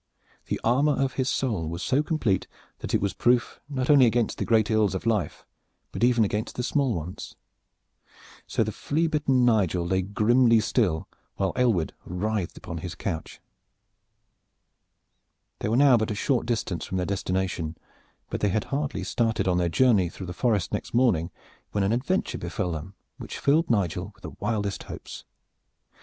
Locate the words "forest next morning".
20.33-21.29